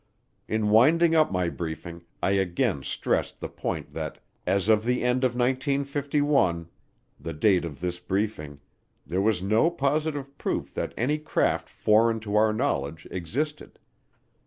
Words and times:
In 0.47 0.69
winding 0.71 1.13
up 1.13 1.31
my 1.31 1.47
briefing, 1.47 2.05
I 2.23 2.31
again 2.31 2.81
stressed 2.81 3.39
the 3.39 3.47
point 3.47 3.93
that, 3.93 4.17
as 4.47 4.67
of 4.67 4.83
the 4.83 5.03
end 5.03 5.23
of 5.23 5.35
1951 5.35 6.67
the 7.19 7.33
date 7.33 7.63
of 7.63 7.81
this 7.81 7.99
briefing 7.99 8.59
there 9.05 9.21
was 9.21 9.43
no 9.43 9.69
positive 9.69 10.35
proof 10.39 10.73
that 10.73 10.95
any 10.97 11.19
craft 11.19 11.69
foreign 11.69 12.19
to 12.21 12.35
our 12.35 12.51
knowledge 12.51 13.05
existed. 13.11 13.77